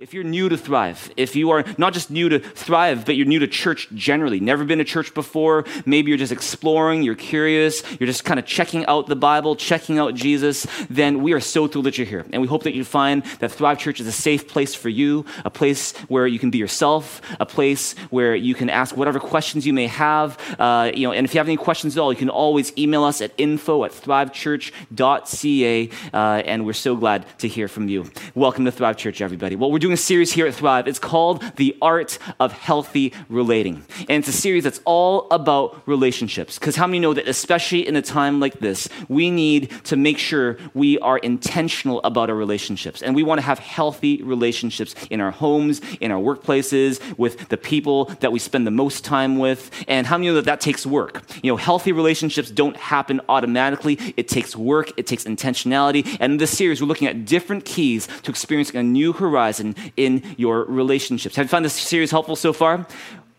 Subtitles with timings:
[0.00, 3.26] If you're new to Thrive, if you are not just new to Thrive, but you're
[3.26, 7.82] new to church generally, never been to church before, maybe you're just exploring, you're curious,
[7.98, 11.66] you're just kind of checking out the Bible, checking out Jesus, then we are so
[11.66, 12.26] thrilled that you're here.
[12.32, 15.24] And we hope that you find that Thrive Church is a safe place for you,
[15.44, 19.66] a place where you can be yourself, a place where you can ask whatever questions
[19.66, 20.38] you may have.
[20.58, 23.04] Uh, you know, and if you have any questions at all, you can always email
[23.04, 25.88] us at info at thrivechurch.ca.
[26.12, 28.10] Uh, and we're so glad to hear from you.
[28.34, 29.56] Welcome to Thrive Church, everybody.
[29.64, 30.86] Well, we're doing a series here at Thrive.
[30.86, 33.82] It's called The Art of Healthy Relating.
[34.10, 36.58] And it's a series that's all about relationships.
[36.58, 40.18] Because how many know that, especially in a time like this, we need to make
[40.18, 43.00] sure we are intentional about our relationships.
[43.00, 47.56] And we want to have healthy relationships in our homes, in our workplaces, with the
[47.56, 49.70] people that we spend the most time with.
[49.88, 51.22] And how many know that that takes work?
[51.42, 56.18] You know, healthy relationships don't happen automatically, it takes work, it takes intentionality.
[56.20, 60.22] And in this series, we're looking at different keys to experiencing a new horizon in
[60.36, 61.36] your relationships.
[61.36, 62.86] Have you found this series helpful so far?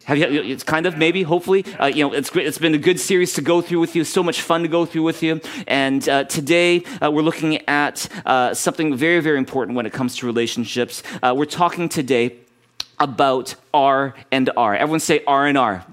[0.06, 1.66] Have you, it's kind of maybe, hopefully.
[1.80, 2.46] Uh, you know, it's great.
[2.46, 4.04] It's been a good series to go through with you.
[4.04, 5.42] So much fun to go through with you.
[5.68, 10.16] And uh, today uh, we're looking at uh, something very, very important when it comes
[10.18, 11.02] to relationships.
[11.24, 12.36] Uh, we're talking today
[13.00, 14.76] about R and R.
[14.76, 15.84] Everyone say R and R.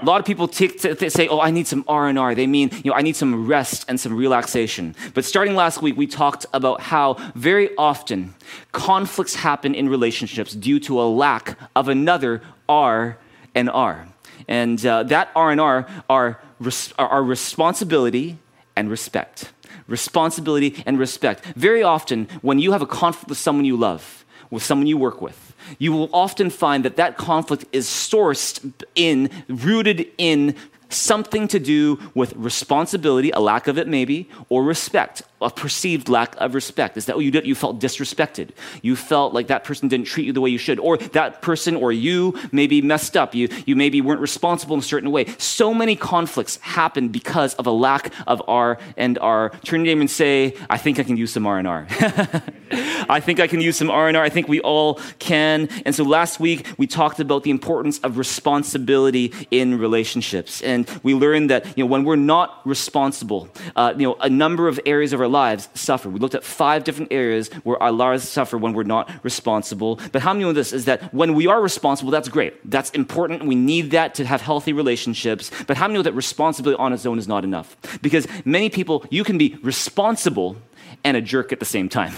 [0.00, 2.46] A lot of people t- t- say, "Oh, I need some R and R." They
[2.46, 4.94] mean, you know, I need some rest and some relaxation.
[5.12, 8.34] But starting last week, we talked about how very often
[8.72, 13.18] conflicts happen in relationships due to a lack of another R
[13.54, 14.08] and R,
[14.48, 18.38] and uh, that R and R are res- are responsibility
[18.76, 19.52] and respect.
[19.86, 21.44] Responsibility and respect.
[21.56, 25.20] Very often, when you have a conflict with someone you love, with someone you work
[25.20, 30.54] with you will often find that that conflict is sourced in, rooted in
[30.90, 36.36] something to do with responsibility, a lack of it maybe, or respect, a perceived lack
[36.36, 36.96] of respect.
[36.96, 37.46] Is that what you did?
[37.46, 38.50] You felt disrespected.
[38.82, 41.76] You felt like that person didn't treat you the way you should, or that person
[41.76, 43.34] or you maybe messed up.
[43.34, 45.26] You, you maybe weren't responsible in a certain way.
[45.38, 49.50] So many conflicts happen because of a lack of R and R.
[49.64, 51.86] Turn to name and say, I think I can use some R and R.
[52.72, 54.22] I think I can use some R&R.
[54.22, 55.68] I think we all can.
[55.84, 60.62] And so last week we talked about the importance of responsibility in relationships.
[60.62, 64.68] And we learned that, you know, when we're not responsible, uh, you know, a number
[64.68, 66.08] of areas of our lives suffer.
[66.08, 69.98] We looked at five different areas where our lives suffer when we're not responsible.
[70.12, 72.70] But how many know this is that when we are responsible, that's great.
[72.70, 73.44] That's important.
[73.44, 75.50] We need that to have healthy relationships.
[75.66, 77.76] But how many know that responsibility on its own is not enough?
[78.02, 80.56] Because many people, you can be responsible
[81.04, 82.12] and a jerk at the same time.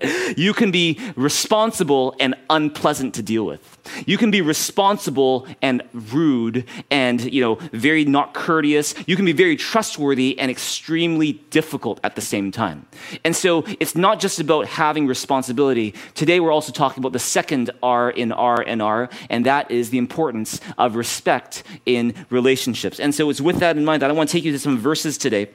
[0.36, 3.78] you can be responsible and unpleasant to deal with.
[4.06, 8.94] You can be responsible and rude and, you know, very not courteous.
[9.06, 12.86] You can be very trustworthy and extremely difficult at the same time.
[13.24, 15.94] And so it's not just about having responsibility.
[16.14, 19.90] Today we're also talking about the second R in R and R, and that is
[19.90, 23.00] the importance of respect in relationships.
[23.00, 24.78] And so it's with that in mind that I want to take you to some
[24.78, 25.48] verses today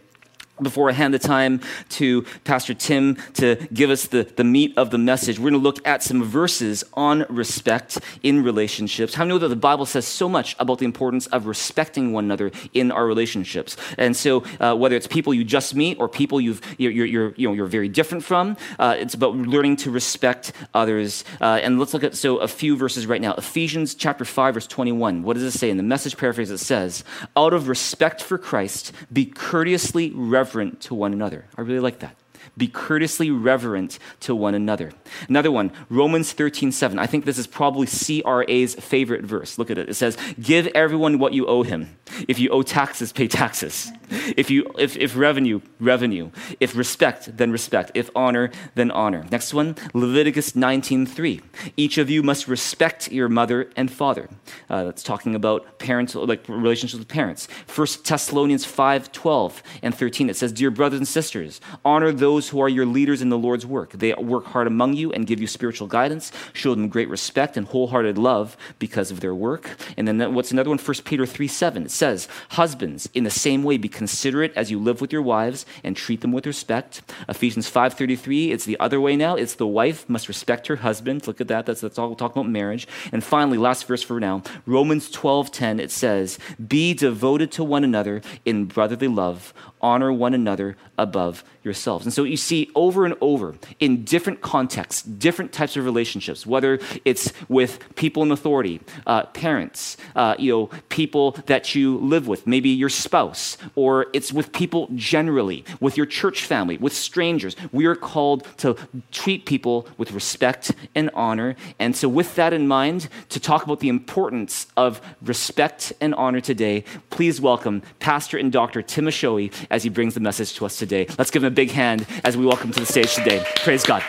[0.61, 4.89] before I hand the time to Pastor Tim to give us the, the meat of
[4.89, 9.15] the message, we're going to look at some verses on respect in relationships.
[9.15, 12.23] How many know that the Bible says so much about the importance of respecting one
[12.23, 13.75] another in our relationships?
[13.97, 17.47] And so, uh, whether it's people you just meet or people you've, you're, you're, you
[17.49, 21.25] know, you're very different from, uh, it's about learning to respect others.
[21.41, 23.33] Uh, and let's look at so a few verses right now.
[23.33, 25.23] Ephesians chapter 5, verse 21.
[25.23, 25.69] What does it say?
[25.69, 27.03] In the message paraphrase, it says,
[27.35, 31.45] Out of respect for Christ, be courteously reverent reverent to one another.
[31.57, 32.15] I really like that.
[32.57, 34.91] Be courteously reverent to one another.
[35.27, 36.97] Another one, Romans 13, 7.
[36.97, 39.57] I think this is probably CRA's favorite verse.
[39.57, 39.89] Look at it.
[39.89, 41.97] It says, Give everyone what you owe him.
[42.27, 43.91] If you owe taxes, pay taxes.
[44.09, 46.29] If, you, if, if revenue, revenue.
[46.59, 47.91] If respect, then respect.
[47.93, 49.25] If honor, then honor.
[49.31, 51.41] Next one, Leviticus 19, 3.
[51.75, 54.29] Each of you must respect your mother and father.
[54.69, 57.47] Uh, that's talking about parents, like relationships with parents.
[57.67, 60.29] First Thessalonians 5, 12 and 13.
[60.29, 63.37] It says, Dear brothers and sisters, honor those those who are your leaders in the
[63.37, 63.91] Lord's work.
[63.91, 66.31] They work hard among you and give you spiritual guidance.
[66.53, 69.75] Show them great respect and wholehearted love because of their work.
[69.97, 70.77] And then what's another one?
[70.77, 71.83] 1 Peter 3 7.
[71.85, 75.65] It says, Husbands, in the same way, be considerate as you live with your wives
[75.83, 77.01] and treat them with respect.
[77.27, 79.35] Ephesians 5.33, it's the other way now.
[79.35, 81.25] It's the wife must respect her husband.
[81.25, 81.65] Look at that.
[81.65, 82.87] That's, that's all we're talking about marriage.
[83.11, 86.37] And finally, last verse for now, Romans 12.10, it says,
[86.67, 89.53] Be devoted to one another in brotherly love
[89.85, 92.05] honor one another above yourselves.
[92.05, 96.79] And so you see over and over in different contexts, different types of relationships, whether
[97.05, 102.47] it's with people in authority, uh, parents, uh, you know, people that you live with,
[102.47, 107.55] maybe your spouse, or it's with people generally, with your church family, with strangers.
[107.71, 108.75] We are called to
[109.11, 111.55] treat people with respect and honor.
[111.77, 116.41] And so, with that in mind, to talk about the importance of respect and honor
[116.41, 118.81] today, please welcome Pastor and Dr.
[118.81, 121.05] Tim Ashoey as he brings the message to us today.
[121.17, 123.45] Let's give him a big hand as we welcome to the stage today.
[123.57, 124.03] Praise God.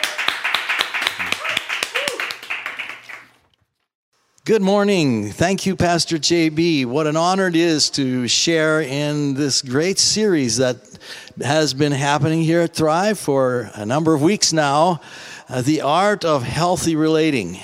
[4.45, 5.29] Good morning.
[5.29, 6.85] Thank you, Pastor JB.
[6.85, 10.77] What an honor it is to share in this great series that
[11.43, 15.01] has been happening here at Thrive for a number of weeks now
[15.49, 17.59] uh, The Art of Healthy Relating.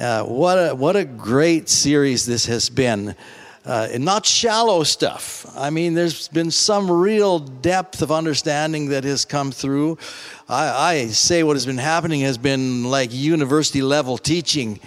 [0.00, 3.14] Uh, what, a, what a great series this has been
[3.64, 5.46] uh, and not shallow stuff.
[5.56, 9.98] I mean, there's been some real depth of understanding that has come through.
[10.48, 14.80] I, I say what has been happening has been like university level teaching.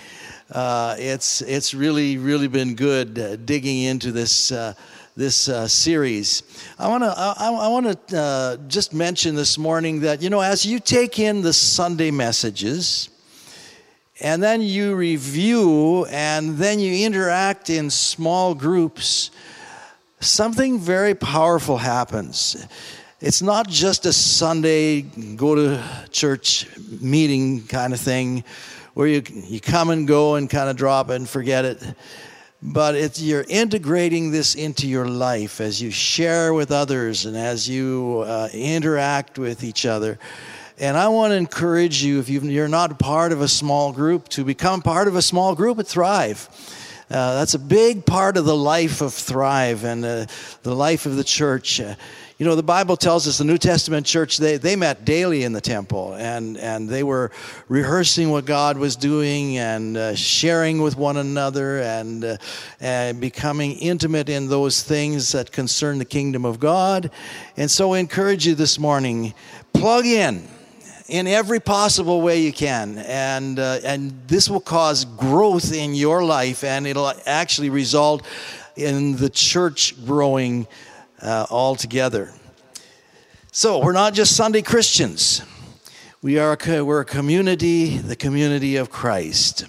[0.52, 4.74] Uh, it's it's really really been good uh, digging into this uh,
[5.16, 6.44] this uh, series.
[6.78, 10.42] I want to I, I want to uh, just mention this morning that you know
[10.42, 13.10] as you take in the Sunday messages
[14.22, 19.32] and then you review and then you interact in small groups,
[20.20, 22.66] something very powerful happens.
[23.20, 26.68] It's not just a Sunday go to church
[27.02, 28.44] meeting kind of thing
[28.94, 31.84] where you, you come and go and kind of drop it and forget it.
[32.62, 37.68] But it's, you're integrating this into your life as you share with others and as
[37.68, 40.18] you uh, interact with each other.
[40.78, 44.44] And I want to encourage you, if you're not part of a small group, to
[44.44, 46.50] become part of a small group at Thrive.
[47.10, 50.26] Uh, that's a big part of the life of Thrive and uh,
[50.64, 51.80] the life of the church.
[51.80, 51.96] Uh,
[52.38, 55.54] you know, the Bible tells us the New Testament church, they, they met daily in
[55.54, 57.32] the temple and, and they were
[57.70, 62.38] rehearsing what God was doing and uh, sharing with one another and, uh,
[62.82, 67.12] and becoming intimate in those things that concern the kingdom of God.
[67.56, 69.34] And so I encourage you this morning
[69.72, 70.46] plug in
[71.08, 72.98] in every possible way you can.
[72.98, 78.26] And, uh, and this will cause growth in your life, and it'll actually result
[78.76, 80.68] in the church growing
[81.22, 82.34] uh, altogether.
[83.52, 85.42] So, we're not just Sunday Christians,
[86.22, 89.66] we are a, we're a community, the community of Christ.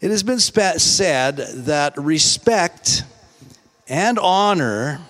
[0.00, 3.02] It has been said that respect
[3.86, 5.00] and honor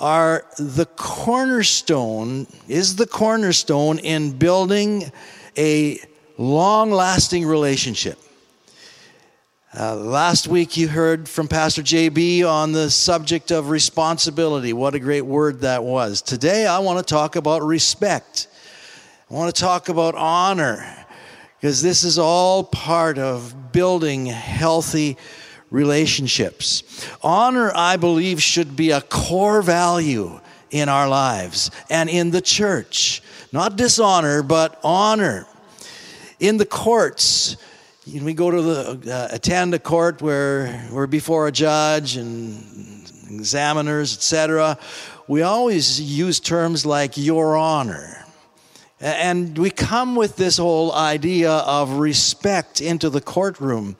[0.00, 5.12] are the cornerstone, is the cornerstone in building
[5.58, 6.00] a
[6.38, 8.18] long lasting relationship.
[9.78, 14.72] Uh, last week, you heard from Pastor JB on the subject of responsibility.
[14.72, 16.22] What a great word that was.
[16.22, 18.48] Today, I want to talk about respect.
[19.30, 21.06] I want to talk about honor,
[21.60, 25.16] because this is all part of building healthy
[25.70, 26.82] relationships.
[27.22, 30.40] Honor, I believe, should be a core value
[30.70, 33.22] in our lives and in the church.
[33.52, 35.46] Not dishonor, but honor.
[36.38, 37.56] In the courts,
[38.06, 44.14] we go to the uh, attend a court where we're before a judge and examiners,
[44.14, 44.78] etc.
[45.28, 48.24] We always use terms like your honor.
[49.00, 53.96] And we come with this whole idea of respect into the courtroom.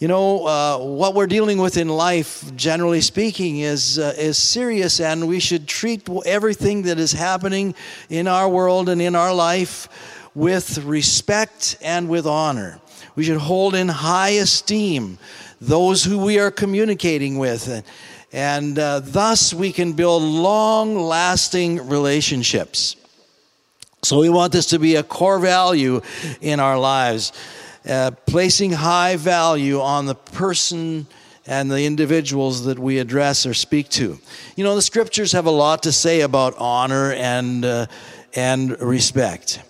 [0.00, 4.98] You know, uh, what we're dealing with in life, generally speaking, is, uh, is serious,
[4.98, 7.74] and we should treat everything that is happening
[8.08, 12.80] in our world and in our life with respect and with honor.
[13.14, 15.18] We should hold in high esteem
[15.60, 17.84] those who we are communicating with,
[18.32, 22.96] and uh, thus we can build long lasting relationships.
[24.02, 26.00] So, we want this to be a core value
[26.40, 27.32] in our lives
[27.88, 31.06] uh, placing high value on the person
[31.46, 34.18] and the individuals that we address or speak to.
[34.56, 37.86] You know, the scriptures have a lot to say about honor and, uh,
[38.34, 39.62] and respect.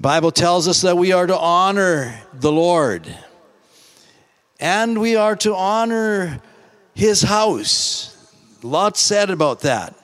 [0.00, 3.12] Bible tells us that we are to honor the Lord
[4.60, 6.40] and we are to honor
[6.94, 8.14] his house.
[8.62, 9.97] Lot said about that.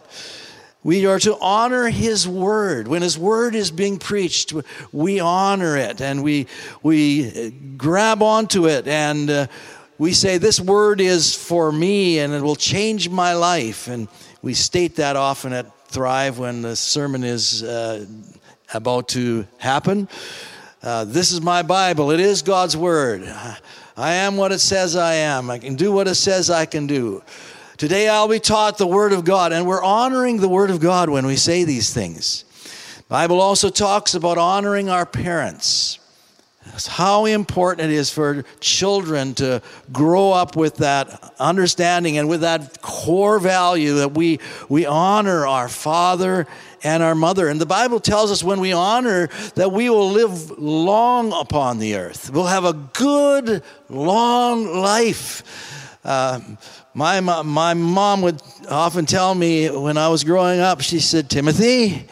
[0.84, 2.86] We are to honor His word.
[2.86, 4.52] When His word is being preached,
[4.92, 6.46] we honor it and we,
[6.82, 9.46] we grab onto it and uh,
[9.96, 13.88] we say, This word is for me and it will change my life.
[13.88, 14.08] And
[14.42, 18.04] we state that often at Thrive when the sermon is uh,
[18.74, 20.06] about to happen.
[20.82, 23.22] Uh, this is my Bible, it is God's word.
[23.96, 26.86] I am what it says I am, I can do what it says I can
[26.86, 27.22] do.
[27.76, 31.10] Today I'll be taught the Word of God, and we're honoring the Word of God
[31.10, 32.44] when we say these things.
[33.08, 35.98] Bible also talks about honoring our parents.
[36.86, 39.60] How important it is for children to
[39.92, 44.38] grow up with that understanding and with that core value that we,
[44.68, 46.46] we honor our father
[46.84, 47.48] and our mother.
[47.48, 51.96] And the Bible tells us when we honor that we will live long upon the
[51.96, 52.30] earth.
[52.30, 55.83] We'll have a good, long life.
[56.04, 56.40] Uh,
[56.92, 62.06] my, my mom would often tell me when I was growing up, she said, Timothy,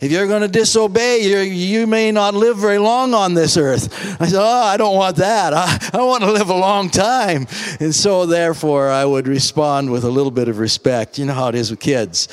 [0.00, 4.20] if you're going to disobey, you may not live very long on this earth.
[4.20, 5.52] I said, Oh, I don't want that.
[5.52, 7.48] I, I want to live a long time.
[7.80, 11.18] And so, therefore, I would respond with a little bit of respect.
[11.18, 12.28] You know how it is with kids.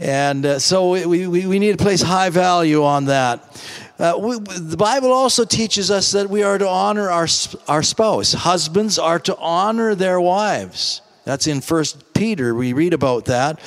[0.00, 3.40] And uh, so, we, we, we need to place high value on that.
[3.98, 7.26] Uh, we, the Bible also teaches us that we are to honor our,
[7.66, 8.32] our spouse.
[8.32, 11.00] Husbands are to honor their wives.
[11.24, 12.54] That's in First Peter.
[12.54, 13.58] We read about that.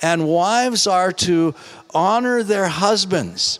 [0.00, 1.54] And wives are to
[1.92, 3.58] honor their husbands.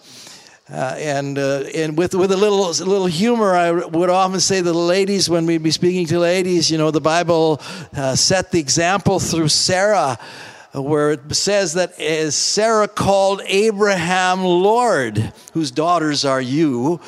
[0.71, 4.62] Uh, and uh, and with with a little little humor, I would often say to
[4.62, 7.61] the ladies when we'd be speaking to ladies, you know, the Bible
[7.95, 10.19] uh, set the example through Sarah,
[10.73, 17.00] where it says that as Sarah called Abraham Lord, whose daughters are you,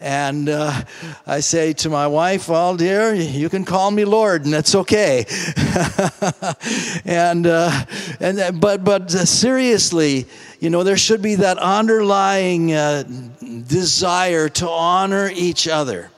[0.00, 0.82] and uh,
[1.26, 5.24] I say to my wife, Well, dear, you can call me Lord, and that's okay.
[7.04, 7.84] and, uh,
[8.20, 10.26] and, but, but uh, seriously,
[10.60, 13.04] you know, there should be that underlying uh,
[13.66, 16.10] desire to honor each other.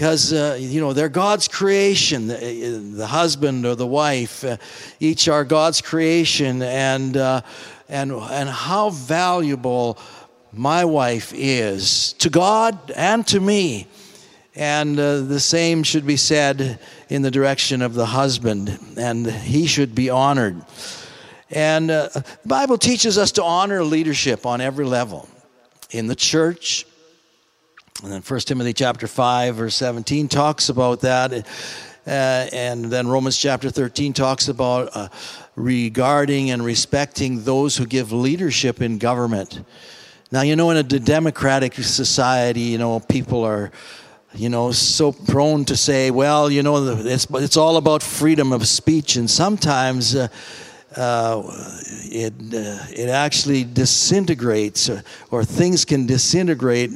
[0.00, 4.46] Because, uh, you know, they're God's creation, the, uh, the husband or the wife,
[4.98, 7.50] each are God's creation, and, and,
[8.10, 9.98] and how valuable
[10.54, 13.88] my wife is to God and to me.
[14.54, 16.80] And uh, the same should be said
[17.10, 20.64] in the direction of the husband, and he should be honored.
[21.50, 25.28] And uh, the Bible teaches us to honor leadership on every level
[25.90, 26.86] in the church.
[28.02, 31.46] And then 1 Timothy chapter 5, verse 17 talks about that.
[32.06, 32.10] Uh,
[32.50, 35.08] and then Romans chapter 13 talks about uh,
[35.54, 39.62] regarding and respecting those who give leadership in government.
[40.32, 43.70] Now, you know, in a democratic society, you know, people are,
[44.32, 48.66] you know, so prone to say, well, you know, it's, it's all about freedom of
[48.66, 49.16] speech.
[49.16, 50.28] And sometimes uh,
[50.96, 51.42] uh,
[52.02, 56.90] it, uh, it actually disintegrates, or, or, things can disintegrate.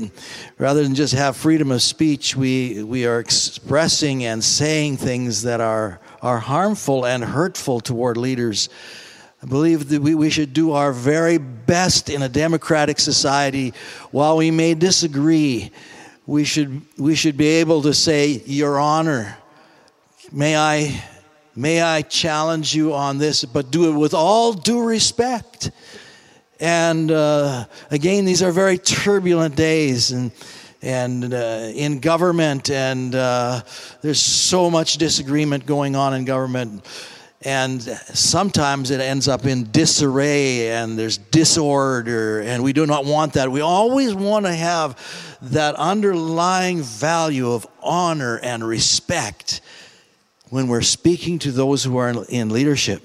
[0.58, 5.60] Rather than just have freedom of speech, we, we are expressing and saying things that
[5.60, 8.68] are, are harmful and hurtful toward leaders.
[9.40, 13.74] I believe that we, we should do our very best in a democratic society.
[14.10, 15.70] While we may disagree,
[16.26, 19.36] we should, we should be able to say, Your Honor,
[20.32, 21.04] may I,
[21.56, 25.70] may I challenge you on this, but do it with all due respect.
[26.60, 30.12] And uh, again, these are very turbulent days.
[30.12, 30.32] And
[30.82, 33.62] and uh, in government, and uh,
[34.02, 36.84] there's so much disagreement going on in government
[37.44, 43.34] and sometimes it ends up in disarray and there's disorder and we do not want
[43.34, 49.60] that we always want to have that underlying value of honor and respect
[50.54, 53.02] when we're speaking to those who are in leadership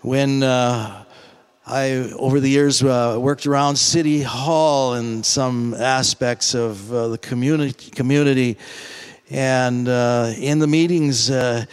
[0.00, 1.04] when uh,
[1.66, 7.18] I, over the years, uh, worked around City Hall and some aspects of uh, the
[7.18, 8.56] community, community,
[9.28, 11.66] and uh, in the meetings, uh,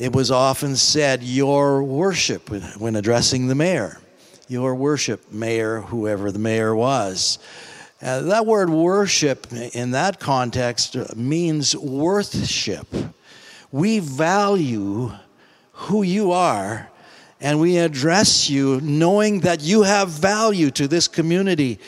[0.00, 3.98] it was often said, Your worship, when addressing the mayor.
[4.48, 7.38] Your worship, mayor, whoever the mayor was.
[8.00, 12.86] Uh, that word worship in that context means worthship.
[13.76, 15.12] We value
[15.72, 16.90] who you are
[17.42, 21.78] and we address you knowing that you have value to this community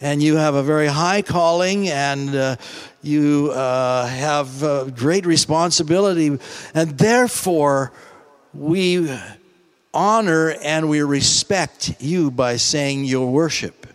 [0.00, 2.56] and you have a very high calling and uh,
[3.02, 6.38] you uh, have uh, great responsibility,
[6.72, 7.92] and therefore
[8.54, 9.14] we
[9.92, 13.86] honor and we respect you by saying your worship.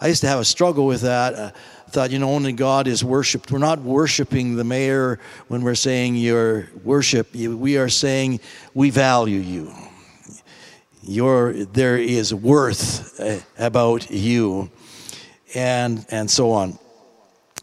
[0.00, 1.56] I used to have a struggle with that.
[1.92, 3.52] Thought, you know, only God is worshiped.
[3.52, 5.18] We're not worshiping the mayor
[5.48, 7.34] when we're saying your worship.
[7.34, 8.40] We are saying
[8.72, 9.70] we value you.
[11.02, 14.70] Your, there is worth uh, about you,
[15.54, 16.78] and, and so on.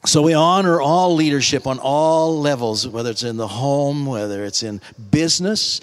[0.05, 4.61] So we honor all leadership on all levels, whether it's in the home, whether it's
[4.61, 5.81] in business.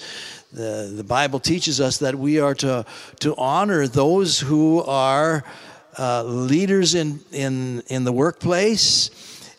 [0.53, 2.87] The, the Bible teaches us that we are to,
[3.21, 5.43] to honor those who are
[5.99, 9.11] uh, leaders in, in, in the workplace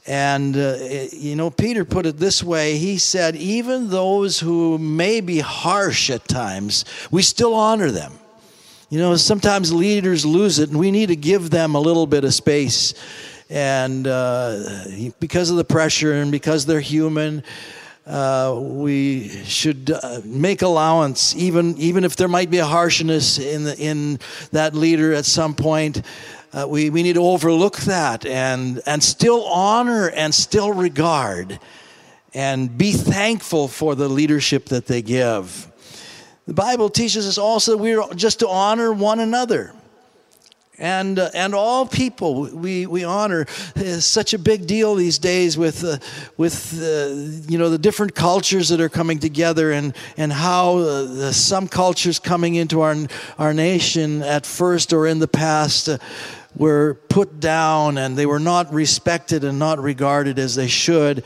[0.08, 0.78] And, uh,
[1.12, 6.10] you know, Peter put it this way He said, even those who may be harsh
[6.10, 8.14] at times, we still honor them.
[8.90, 12.24] You know, sometimes leaders lose it, and we need to give them a little bit
[12.24, 12.94] of space.
[13.50, 14.86] And uh,
[15.20, 17.44] because of the pressure and because they're human,
[18.08, 23.66] uh, we should uh, make allowance, even even if there might be a harshness in
[23.66, 24.20] the, in
[24.52, 26.02] that leader at some point.
[26.54, 31.60] Uh, we, we need to overlook that and, and still honor and still regard
[32.34, 35.70] and be thankful for the leadership that they give.
[36.46, 39.74] The Bible teaches us also that we're just to honor one another.
[40.80, 45.58] And, uh, and all people we, we honor is such a big deal these days
[45.58, 45.98] with, uh,
[46.38, 51.32] with uh, you know, the different cultures that are coming together and, and how uh,
[51.32, 52.96] some cultures coming into our,
[53.40, 55.98] our nation at first or in the past uh,
[56.56, 61.24] were put down and they were not respected and not regarded as they should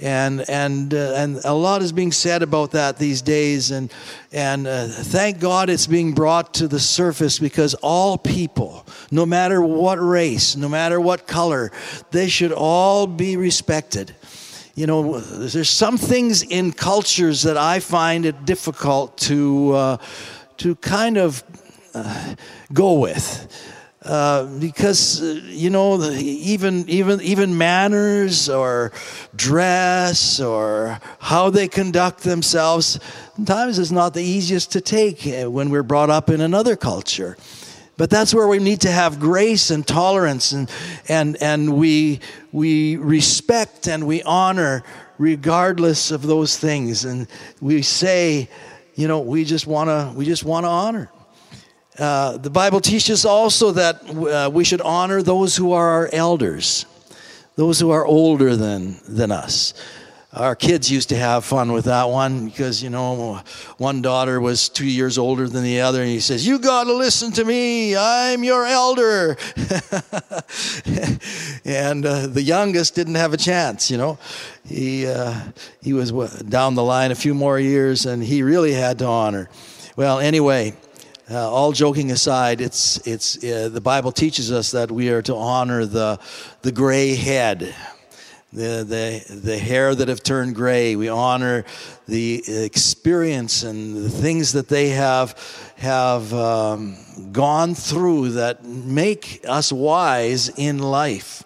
[0.00, 3.70] and and uh, and a lot is being said about that these days.
[3.70, 3.92] And
[4.32, 9.62] and uh, thank God it's being brought to the surface because all people no matter
[9.62, 11.70] what race no matter what color
[12.10, 14.14] they should all be respected.
[14.74, 19.96] You know there's some things in cultures that I find it difficult to uh,
[20.58, 21.44] to kind of
[21.94, 22.34] uh,
[22.72, 23.48] go with
[24.04, 28.90] uh, because uh, you know even even even manners or
[29.36, 32.98] dress or how they conduct themselves
[33.36, 37.36] sometimes is not the easiest to take uh, when we're brought up in another culture.
[37.96, 40.68] But that's where we need to have grace and tolerance and
[41.08, 42.18] and and we
[42.50, 44.82] we respect and we honor
[45.18, 47.04] regardless of those things.
[47.04, 47.28] And
[47.60, 48.48] we say
[48.96, 51.08] you know we just want to we just want to honor
[51.98, 56.86] uh, the Bible teaches also that uh, we should honor those who are our elders,
[57.56, 59.74] those who are older than, than us.
[60.34, 63.42] Our kids used to have fun with that one because, you know,
[63.76, 66.94] one daughter was two years older than the other, and he says, You got to
[66.94, 69.36] listen to me, I'm your elder.
[71.66, 74.18] and uh, the youngest didn't have a chance, you know.
[74.64, 75.38] He, uh,
[75.82, 79.50] he was down the line a few more years, and he really had to honor.
[79.96, 80.72] Well, anyway,
[81.32, 85.34] uh, all joking aside, it's, it's, uh, the Bible teaches us that we are to
[85.34, 86.20] honor the,
[86.60, 87.74] the gray head,
[88.52, 90.94] the, the, the hair that have turned gray.
[90.94, 91.64] We honor
[92.06, 95.38] the experience and the things that they have,
[95.76, 96.98] have um,
[97.32, 101.42] gone through that make us wise in life.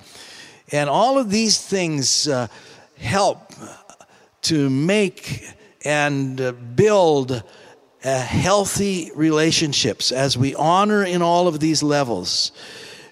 [0.72, 2.49] And all of these things uh,
[2.99, 3.53] help
[4.42, 5.49] to make
[5.85, 7.44] and uh, build
[8.07, 12.53] uh, healthy relationships as we honor in all of these levels.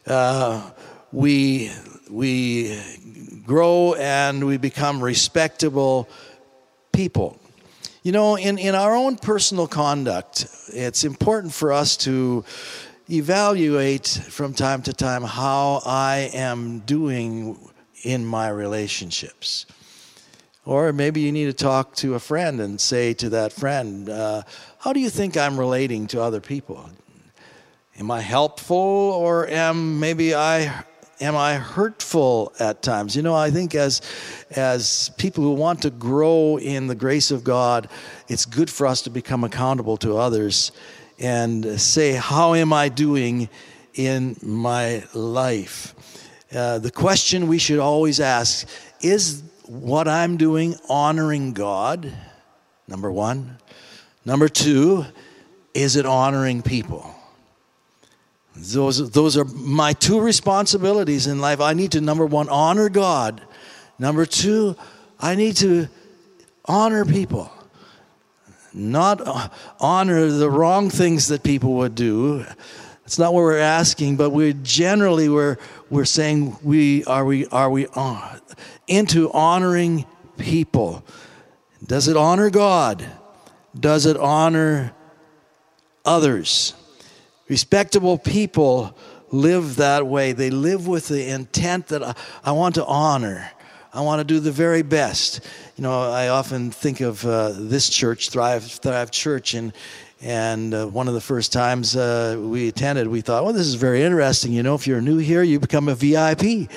[0.07, 0.71] Uh,
[1.11, 1.73] we
[2.09, 2.81] we
[3.45, 6.09] grow and we become respectable
[6.93, 7.41] people.
[8.05, 12.45] You know, in, in our own personal conduct, it's important for us to
[13.11, 17.59] evaluate from time to time how I am doing
[18.05, 19.67] in my relationships.
[20.67, 24.43] Or maybe you need to talk to a friend and say to that friend, uh,
[24.79, 26.89] How do you think I'm relating to other people?
[27.99, 30.85] Am I helpful or am maybe I
[31.21, 33.15] am I hurtful at times?
[33.15, 34.01] You know, I think as
[34.57, 37.89] as people who want to grow in the grace of God,
[38.29, 40.73] it's good for us to become accountable to others
[41.19, 43.49] and say, How am I doing
[43.95, 45.95] in my life?
[46.53, 48.67] Uh, the question we should always ask
[49.01, 52.13] is what I'm doing honoring God?
[52.87, 53.59] Number one.
[54.25, 55.05] Number two,
[55.75, 57.15] is it honoring people?
[58.57, 61.61] Those, those are my two responsibilities in life.
[61.61, 63.43] I need to, number one, honor God.
[63.99, 64.77] Number two,
[65.19, 65.89] I need to
[66.65, 67.51] honor people.
[68.73, 72.45] Not honor the wrong things that people would do.
[73.05, 75.59] It's not what we're asking, but we generally we're,
[75.91, 78.39] we're saying we are we are we uh,
[78.87, 80.07] into honoring
[80.39, 81.05] people.
[81.87, 83.05] Does it honor God?
[83.79, 84.95] Does it honor
[86.05, 86.73] others?
[87.49, 88.97] Respectable people
[89.31, 90.33] live that way.
[90.33, 93.51] They live with the intent that I, I want to honor.
[93.93, 95.41] I want to do the very best.
[95.77, 99.73] You know, I often think of uh, this church, Thrive, Thrive Church, and
[100.25, 103.75] and uh, one of the first times uh, we attended, we thought, well, this is
[103.75, 104.53] very interesting.
[104.53, 106.71] You know, if you're new here, you become a VIP.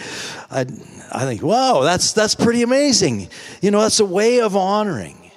[0.52, 0.66] I,
[1.14, 3.30] I think, wow, that's, that's pretty amazing.
[3.62, 5.32] You know, that's a way of honoring.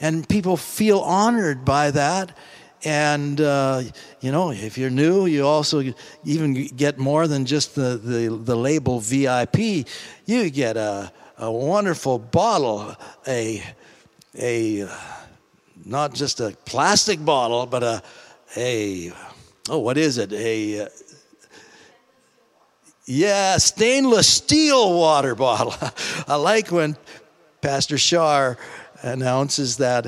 [0.00, 2.36] And people feel honored by that.
[2.82, 3.82] And, uh,
[4.20, 8.56] you know, if you're new, you also even get more than just the, the, the
[8.56, 9.86] label VIP.
[10.26, 12.96] You get a, a wonderful bottle,
[13.28, 13.62] a,
[14.36, 14.88] a,
[15.84, 18.02] not just a plastic bottle, but a,
[18.56, 19.12] a,
[19.68, 20.32] oh, what is it?
[20.32, 20.88] A, uh,
[23.06, 25.74] yeah, stainless steel water bottle.
[26.26, 26.96] I like when
[27.60, 28.56] Pastor Shar
[29.02, 30.06] announces that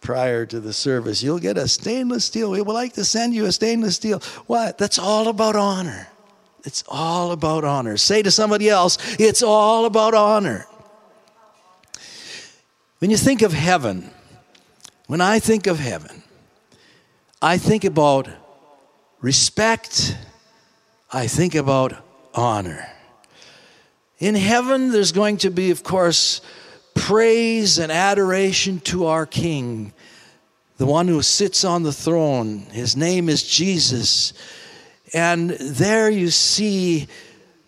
[0.00, 1.22] prior to the service.
[1.22, 2.50] You'll get a stainless steel.
[2.50, 4.20] We would like to send you a stainless steel.
[4.46, 4.78] What?
[4.78, 6.08] That's all about honor.
[6.64, 7.96] It's all about honor.
[7.96, 10.66] Say to somebody else, it's all about honor.
[12.98, 14.10] When you think of heaven,
[15.06, 16.22] when I think of heaven,
[17.42, 18.28] I think about
[19.20, 20.16] respect,
[21.12, 21.94] I think about
[22.34, 22.88] honor.
[24.18, 26.40] In heaven, there's going to be, of course,
[26.94, 29.92] praise and adoration to our King,
[30.78, 32.60] the one who sits on the throne.
[32.70, 34.32] His name is Jesus.
[35.12, 37.08] And there you see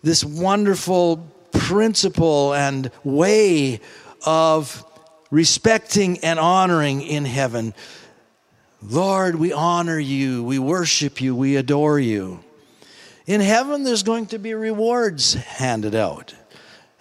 [0.01, 1.17] this wonderful
[1.51, 3.79] principle and way
[4.25, 4.83] of
[5.31, 7.73] respecting and honoring in heaven.
[8.81, 12.39] Lord, we honor you, we worship you, we adore you.
[13.25, 16.33] In heaven, there's going to be rewards handed out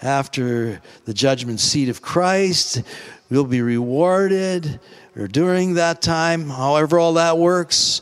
[0.03, 2.83] after the judgment seat of Christ.
[3.31, 4.81] We'll be rewarded,
[5.17, 8.01] or during that time, however, all that works,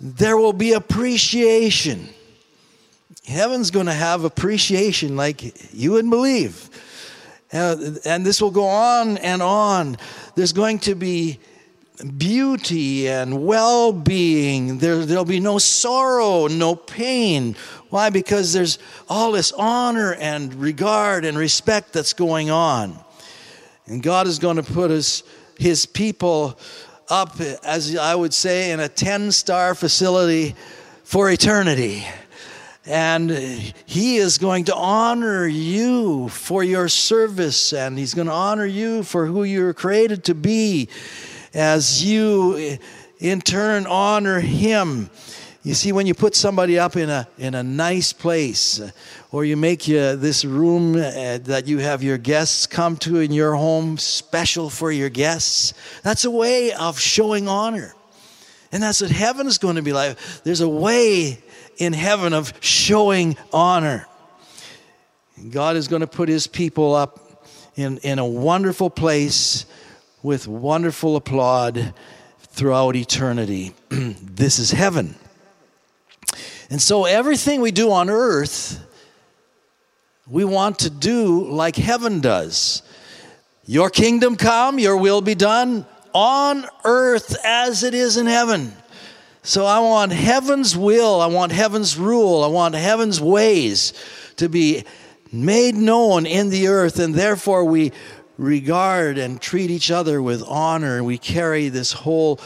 [0.00, 2.08] there will be appreciation.
[3.26, 6.70] Heaven's going to have appreciation like you wouldn't believe.
[7.52, 9.96] Uh, and this will go on and on.
[10.34, 11.38] There's going to be
[12.18, 14.78] beauty and well being.
[14.78, 17.56] There, there'll be no sorrow, no pain.
[17.90, 18.10] Why?
[18.10, 18.78] Because there's
[19.08, 22.98] all this honor and regard and respect that's going on.
[23.86, 25.22] And God is going to put his,
[25.58, 26.58] his people
[27.08, 30.56] up, as I would say, in a 10 star facility
[31.04, 32.04] for eternity.
[32.86, 33.30] And
[33.84, 39.02] he is going to honor you for your service, and he's going to honor you
[39.02, 40.88] for who you're created to be
[41.52, 42.78] as you
[43.18, 45.10] in turn honor him.
[45.64, 48.80] You see, when you put somebody up in a, in a nice place,
[49.32, 53.32] or you make uh, this room uh, that you have your guests come to in
[53.32, 57.92] your home special for your guests, that's a way of showing honor.
[58.70, 60.16] And that's what heaven is going to be like.
[60.44, 61.42] There's a way
[61.76, 64.06] in heaven of showing honor.
[65.50, 69.66] God is going to put his people up in, in a wonderful place
[70.22, 71.94] with wonderful applaud
[72.38, 73.74] throughout eternity.
[73.90, 75.14] this is heaven.
[76.70, 78.84] And so everything we do on earth,
[80.26, 82.82] we want to do like heaven does.
[83.66, 88.72] Your kingdom come, your will be done on earth as it is in heaven.
[89.46, 93.92] So I want heaven's will, I want heaven's rule, I want heaven's ways
[94.38, 94.82] to be
[95.30, 97.92] made known in the earth, and therefore we
[98.38, 101.04] regard and treat each other with honor.
[101.04, 102.40] We carry this whole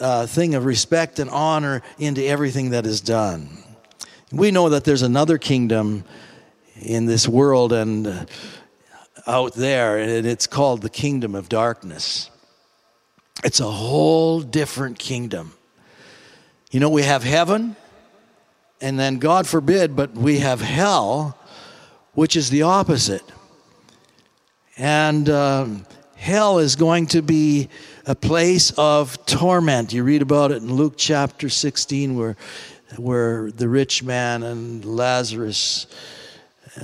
[0.00, 3.48] uh, thing of respect and honor into everything that is done.
[4.30, 6.04] We know that there's another kingdom
[6.80, 8.26] in this world and uh,
[9.26, 12.30] out there, and it's called the kingdom of darkness.
[13.42, 15.52] It's a whole different kingdom.
[16.72, 17.76] You know, we have heaven,
[18.80, 21.38] and then, God forbid, but we have hell,
[22.14, 23.22] which is the opposite.
[24.76, 27.68] And um, hell is going to be
[28.04, 29.92] a place of torment.
[29.92, 32.36] You read about it in Luke chapter 16, where,
[32.96, 35.86] where the rich man and Lazarus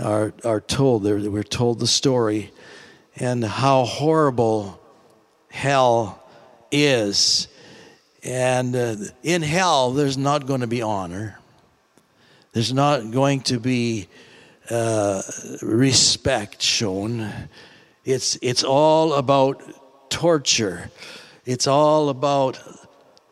[0.01, 2.53] are, are told, They're, we're told the story,
[3.17, 4.81] and how horrible
[5.51, 6.23] hell
[6.71, 7.49] is.
[8.23, 11.39] And uh, in hell, there's not going to be honor.
[12.53, 14.09] There's not going to be
[14.71, 15.23] uh,
[15.61, 17.33] respect shown.
[18.05, 19.63] It's, it's all about
[20.11, 20.91] torture.
[21.45, 22.61] It's all about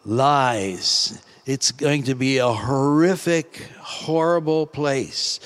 [0.04, 1.22] lies.
[1.46, 5.38] It's going to be a horrific, horrible place.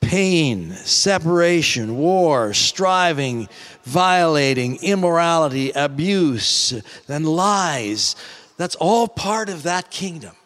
[0.00, 3.48] Pain, separation, war, striving,
[3.84, 8.14] violating, immorality, abuse, and lies.
[8.58, 10.36] That's all part of that kingdom.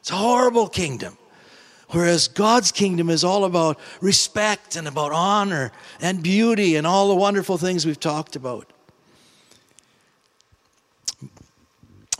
[0.00, 1.18] It's a horrible kingdom.
[1.88, 7.14] Whereas God's kingdom is all about respect and about honor and beauty and all the
[7.14, 8.72] wonderful things we've talked about.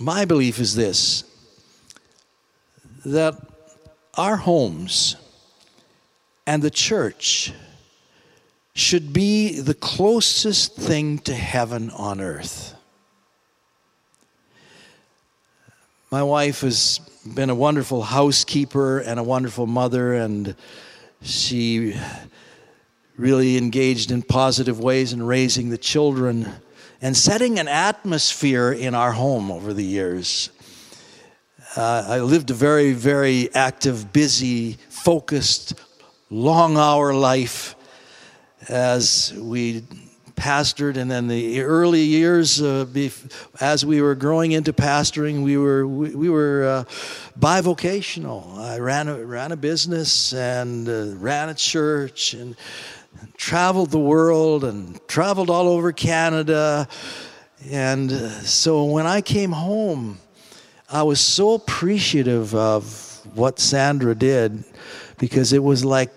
[0.01, 1.25] My belief is this
[3.05, 3.35] that
[4.15, 5.17] our homes
[6.47, 7.53] and the church
[8.75, 12.75] should be the closest thing to heaven on earth.
[16.13, 17.01] My wife has
[17.35, 20.55] been a wonderful housekeeper and a wonderful mother, and
[21.23, 21.99] she
[23.17, 26.53] really engaged in positive ways in raising the children
[27.01, 30.51] and setting an atmosphere in our home over the years.
[31.79, 35.73] Uh, I lived a very, very active, busy, focused,
[36.29, 37.75] long hour life
[38.69, 39.85] as we
[40.35, 42.87] pastored and then the early years uh,
[43.61, 46.85] as we were growing into pastoring we were we, we were uh,
[47.39, 48.59] bivocational.
[48.59, 52.57] I ran a, ran a business and uh, ran a church and
[53.37, 56.89] traveled the world and traveled all over canada.
[57.71, 60.19] And uh, so when i came home
[60.91, 64.65] i was so appreciative of what sandra did
[65.19, 66.11] because it was like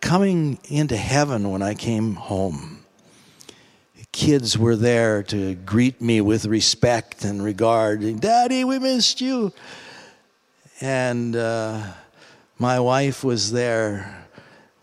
[0.00, 2.79] coming into heaven when i came home
[4.12, 8.20] kids were there to greet me with respect and regard.
[8.20, 9.52] Daddy, we missed you.
[10.80, 11.82] And uh,
[12.58, 14.26] my wife was there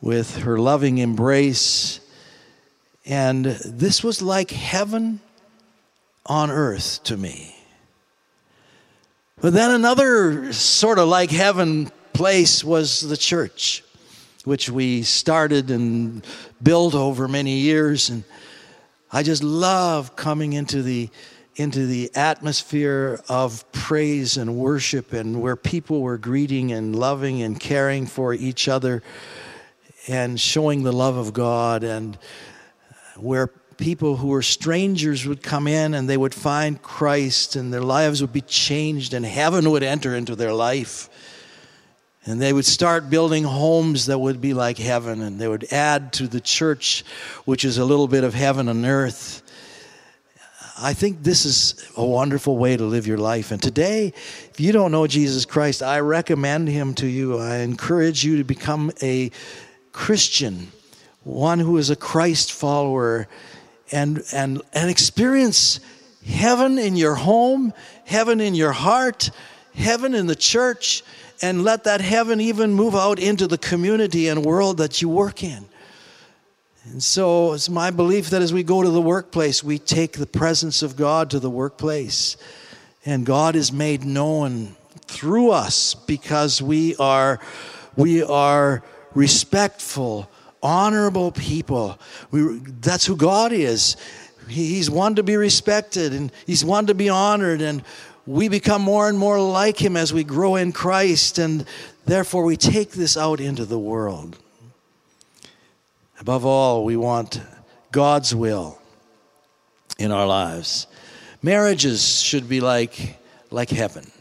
[0.02, 2.00] with her loving embrace.
[3.06, 5.20] And this was like heaven
[6.26, 7.56] on earth to me.
[9.40, 13.84] But then another sort of like heaven place was the church,
[14.46, 16.26] which we started and
[16.62, 18.10] built over many years.
[18.10, 18.24] And
[19.12, 21.10] I just love coming into the
[21.56, 27.60] into the atmosphere of praise and worship and where people were greeting and loving and
[27.60, 29.02] caring for each other
[30.08, 32.15] and showing the love of God and
[33.15, 37.82] where people who were strangers would come in and they would find Christ and their
[37.82, 41.10] lives would be changed and heaven would enter into their life.
[42.28, 46.12] And they would start building homes that would be like heaven, and they would add
[46.13, 47.06] to the church,
[47.46, 49.42] which is a little bit of heaven on earth.
[50.78, 53.52] I think this is a wonderful way to live your life.
[53.52, 57.38] And today, if you don't know Jesus Christ, I recommend him to you.
[57.38, 59.32] I encourage you to become a
[59.94, 60.68] Christian,
[61.24, 63.30] one who is a Christ follower,
[63.94, 65.80] and, and, and experience
[66.26, 67.72] heaven in your home,
[68.06, 69.30] heaven in your heart,
[69.74, 71.04] heaven in the church
[71.41, 75.43] and let that heaven even move out into the community and world that you work
[75.43, 75.65] in.
[76.86, 80.26] And so it's my belief that as we go to the workplace, we take the
[80.26, 82.38] presence of God to the workplace.
[83.06, 87.39] And God is made known through us because we are,
[87.95, 90.30] we are respectful,
[90.63, 92.00] honorable people.
[92.32, 93.97] We, that's who God is.
[94.47, 97.62] He's one to be respected and he's one to be honored.
[97.62, 97.84] And
[98.28, 101.66] we become more and more like him as we grow in Christ, and
[102.06, 104.38] therefore we take this out into the world.
[106.20, 107.42] Above all, we want
[107.92, 108.80] God's will
[109.98, 110.88] in our lives.
[111.42, 113.18] Marriages should be like,
[113.50, 114.12] like heaven.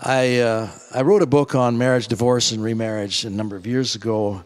[0.00, 3.94] I, uh, I wrote a book on marriage, divorce, and remarriage a number of years
[3.94, 4.42] ago,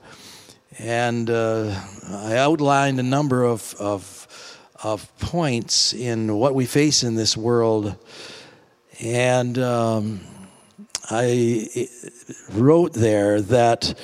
[0.78, 1.72] and uh,
[2.08, 4.17] I outlined a number of, of
[4.82, 7.96] of points in what we face in this world.
[9.00, 10.20] And um,
[11.10, 11.88] I
[12.52, 13.98] wrote there that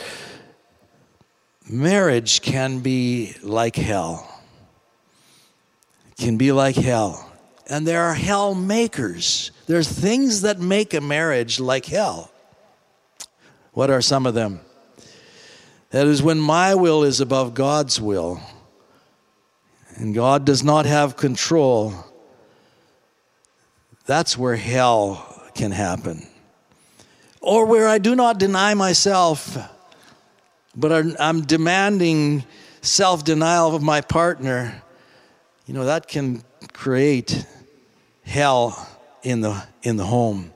[1.69, 4.29] marriage can be like hell.
[6.11, 7.31] It can be like hell.
[7.69, 9.51] And there are hell makers.
[9.67, 12.31] There's things that make a marriage like hell.
[13.73, 14.61] What are some of them?
[15.91, 18.41] That is when my will is above God's will
[19.97, 21.95] and God does not have control,
[24.07, 26.27] that's where hell can happen.
[27.41, 29.57] Or where I do not deny myself,
[30.75, 32.45] but I'm demanding
[32.83, 34.83] self denial of my partner,
[35.67, 37.47] you know, that can create
[38.25, 38.89] hell
[39.23, 40.53] in the, in the home.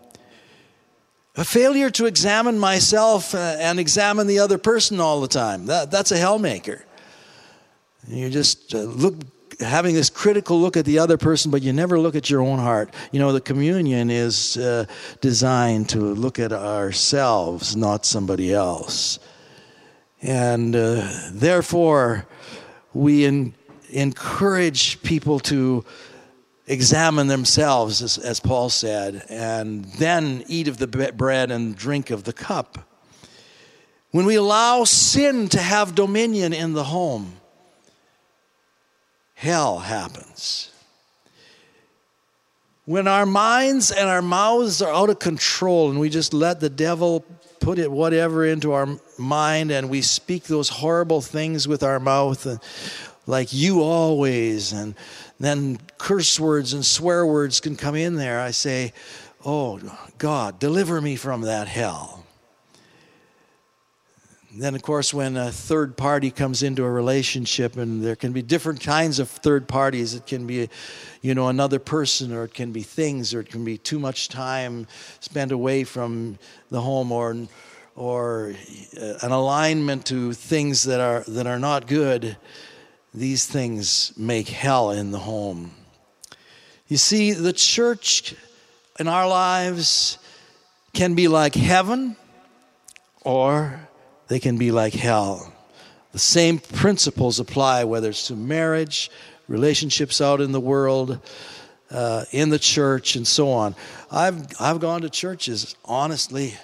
[1.36, 5.90] A failure to examine myself uh, and examine the other person all the time, that,
[5.90, 6.82] that's a hellmaker.
[8.08, 9.16] And you just uh, look,
[9.60, 12.58] having this critical look at the other person, but you never look at your own
[12.58, 12.94] heart.
[13.12, 14.86] You know, the communion is uh,
[15.20, 19.18] designed to look at ourselves, not somebody else.
[20.22, 22.26] And uh, therefore,
[22.94, 23.54] we in,
[23.90, 25.84] encourage people to
[26.66, 32.24] examine themselves, as, as Paul said, and then eat of the bread and drink of
[32.24, 32.78] the cup.
[34.10, 37.37] When we allow sin to have dominion in the home,
[39.38, 40.70] hell happens.
[42.84, 46.70] When our minds and our mouths are out of control and we just let the
[46.70, 47.24] devil
[47.60, 52.46] put it whatever into our mind and we speak those horrible things with our mouth
[52.46, 52.56] uh,
[53.26, 54.94] like you always and
[55.40, 58.92] then curse words and swear words can come in there i say
[59.44, 59.80] Oh,
[60.18, 62.24] God, deliver me from that hell.
[64.58, 68.42] Then, of course, when a third party comes into a relationship, and there can be
[68.42, 70.14] different kinds of third parties.
[70.14, 70.68] It can be,
[71.22, 74.28] you know, another person, or it can be things, or it can be too much
[74.28, 74.88] time
[75.20, 76.40] spent away from
[76.72, 77.36] the home, or
[77.94, 78.52] or
[79.00, 82.36] uh, an alignment to things that are that are not good.
[83.14, 85.70] These things make hell in the home.
[86.88, 88.34] You see, the church
[88.98, 90.18] in our lives
[90.94, 92.16] can be like heaven,
[93.22, 93.87] or
[94.28, 95.52] they can be like hell.
[96.12, 99.10] The same principles apply whether it's to marriage,
[99.46, 101.20] relationships out in the world,
[101.90, 103.74] uh, in the church, and so on.
[104.10, 106.54] I've, I've gone to churches, honestly,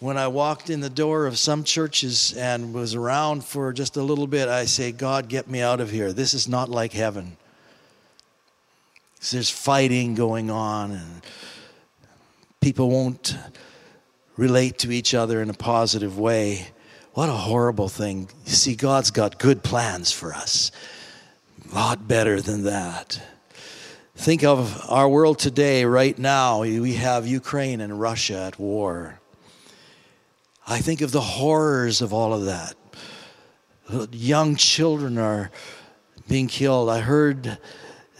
[0.00, 4.02] when I walked in the door of some churches and was around for just a
[4.02, 6.12] little bit, I say, God, get me out of here.
[6.12, 7.36] This is not like heaven.
[9.32, 11.22] There's fighting going on, and
[12.60, 13.36] people won't
[14.36, 16.68] relate to each other in a positive way.
[17.18, 18.28] What a horrible thing.
[18.46, 20.70] You see, God's got good plans for us,
[21.68, 23.20] a lot better than that.
[24.14, 26.60] Think of our world today, right now.
[26.60, 29.18] We have Ukraine and Russia at war.
[30.64, 32.76] I think of the horrors of all of that.
[34.12, 35.50] Young children are
[36.28, 36.88] being killed.
[36.88, 37.58] I heard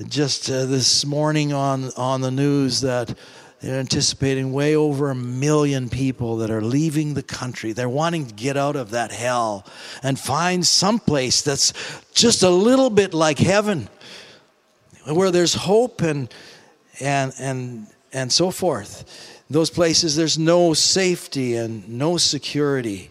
[0.09, 3.17] just uh, this morning on, on the news that
[3.61, 7.73] they're anticipating way over a million people that are leaving the country.
[7.73, 9.67] They're wanting to get out of that hell
[10.03, 11.73] and find some place that's
[12.15, 13.89] just a little bit like heaven,
[15.07, 16.33] where there's hope and
[17.01, 19.43] and and and so forth.
[19.51, 23.11] Those places there's no safety and no security.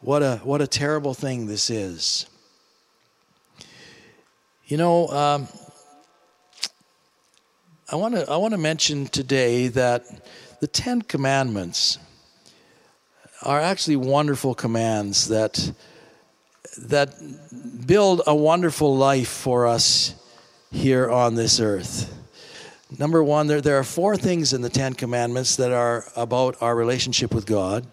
[0.00, 2.26] What a what a terrible thing this is.
[4.66, 5.08] You know.
[5.08, 5.48] Um,
[7.90, 10.04] I want to I want to mention today that
[10.60, 11.96] the Ten Commandments
[13.42, 15.72] are actually wonderful commands that
[16.76, 17.14] that
[17.86, 20.14] build a wonderful life for us
[20.70, 22.12] here on this earth.
[22.98, 26.76] Number one, there, there are four things in the Ten Commandments that are about our
[26.76, 27.86] relationship with God.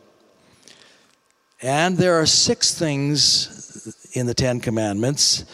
[1.62, 5.46] And there are six things in the Ten Commandments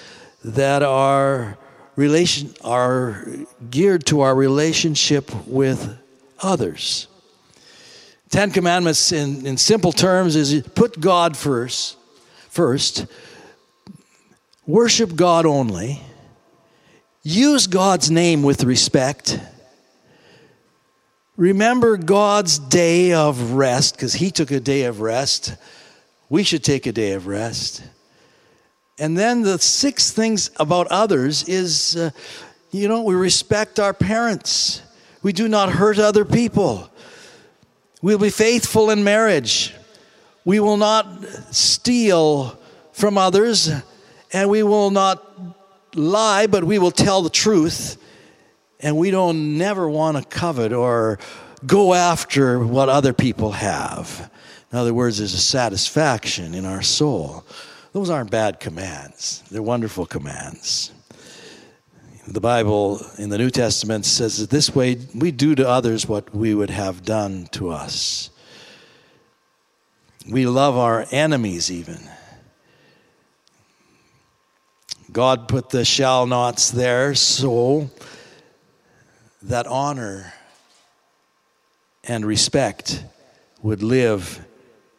[0.43, 1.59] that are
[1.95, 3.27] relation are
[3.69, 5.97] geared to our relationship with
[6.39, 7.07] others.
[8.29, 11.97] Ten Commandments in, in simple terms is put God first,
[12.49, 13.05] first,
[14.65, 16.01] worship God only,
[17.23, 19.39] use God's name with respect,
[21.35, 25.55] remember God's day of rest, because He took a day of rest.
[26.29, 27.83] We should take a day of rest.
[29.01, 32.11] And then the six things about others is, uh,
[32.69, 34.83] you know, we respect our parents.
[35.23, 36.87] We do not hurt other people.
[38.03, 39.73] We'll be faithful in marriage.
[40.45, 42.59] We will not steal
[42.91, 43.71] from others,
[44.33, 45.25] and we will not
[45.95, 47.97] lie, but we will tell the truth.
[48.81, 51.17] And we don't never want to covet or
[51.65, 54.29] go after what other people have.
[54.71, 57.43] In other words, there's a satisfaction in our soul.
[57.93, 60.91] Those aren't bad commands, they're wonderful commands.
[62.27, 66.33] The Bible in the New Testament says that this way we do to others what
[66.33, 68.29] we would have done to us.
[70.29, 71.99] We love our enemies, even.
[75.11, 77.89] God put the shall nots there so
[79.41, 80.33] that honor
[82.03, 83.03] and respect
[83.61, 84.45] would live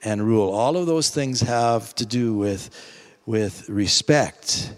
[0.05, 0.53] and rule.
[0.53, 2.71] All of those things have to do with,
[3.27, 4.73] with respect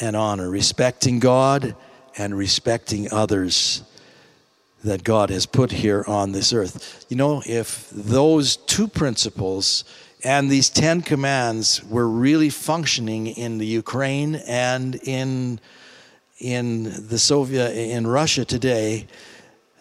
[0.00, 1.76] and honor, respecting God
[2.18, 3.82] and respecting others
[4.84, 7.06] that God has put here on this earth.
[7.08, 9.84] You know, if those two principles
[10.24, 15.60] and these 10 commands were really functioning in the Ukraine and in
[16.38, 19.06] in the Soviet in Russia today,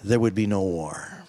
[0.06, 1.26] there would be no war.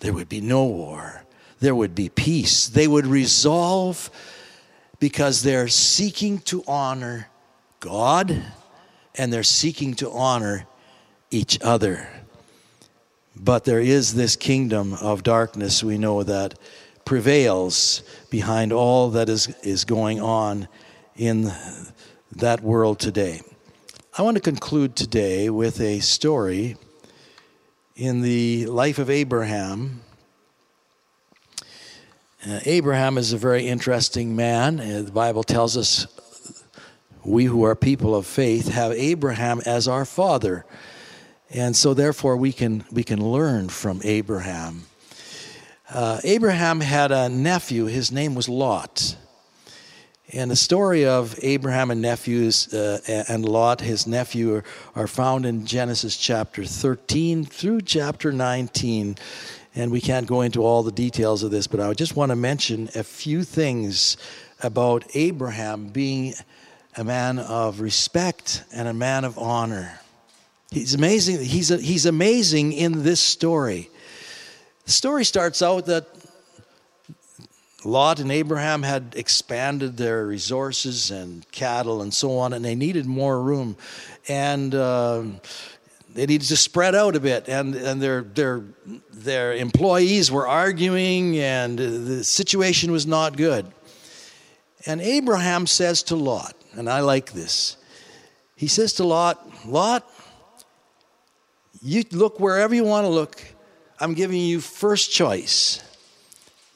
[0.00, 1.23] There would be no war
[1.60, 2.68] there would be peace.
[2.68, 4.10] They would resolve
[4.98, 7.28] because they're seeking to honor
[7.80, 8.42] God
[9.14, 10.66] and they're seeking to honor
[11.30, 12.08] each other.
[13.36, 16.58] But there is this kingdom of darkness, we know that
[17.04, 20.68] prevails behind all that is, is going on
[21.16, 21.52] in
[22.36, 23.42] that world today.
[24.16, 26.76] I want to conclude today with a story
[27.96, 30.02] in the life of Abraham
[32.46, 34.78] uh, Abraham is a very interesting man.
[34.78, 36.06] Uh, the Bible tells us
[37.24, 40.66] we who are people of faith have Abraham as our father.
[41.50, 44.82] And so, therefore, we can, we can learn from Abraham.
[45.88, 49.16] Uh, Abraham had a nephew, his name was Lot.
[50.32, 54.64] And the story of Abraham and nephews uh, and Lot, his nephew, are,
[54.96, 59.16] are found in Genesis chapter 13 through chapter 19.
[59.74, 62.36] And we can't go into all the details of this, but I just want to
[62.36, 64.16] mention a few things
[64.62, 66.34] about Abraham being
[66.96, 69.98] a man of respect and a man of honor.
[70.70, 71.44] He's amazing.
[71.44, 73.90] He's, a, he's amazing in this story.
[74.84, 76.06] The story starts out that
[77.84, 83.06] Lot and Abraham had expanded their resources and cattle and so on, and they needed
[83.06, 83.76] more room.
[84.26, 85.24] And uh,
[86.14, 88.62] they needed to spread out a bit, and, and their, their,
[89.12, 93.66] their employees were arguing, and the situation was not good.
[94.86, 97.76] And Abraham says to Lot, and I like this.
[98.54, 100.08] He says to Lot, Lot,
[101.82, 103.42] you look wherever you want to look.
[103.98, 105.82] I'm giving you first choice.